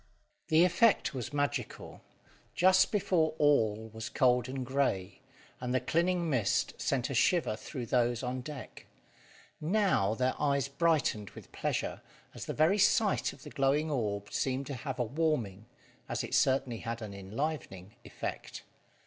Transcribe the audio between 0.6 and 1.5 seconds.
effect was